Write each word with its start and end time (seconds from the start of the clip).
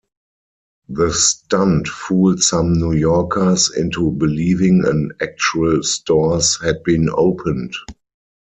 The 0.89 1.13
stunt 1.13 1.87
fooled 1.87 2.41
some 2.41 2.73
New 2.73 2.93
Yorkers 2.93 3.71
into 3.77 4.09
believing 4.09 4.83
an 4.83 5.11
actual 5.21 5.83
stores 5.83 6.59
had 6.59 6.83
been 6.83 7.07
opened. 7.13 7.75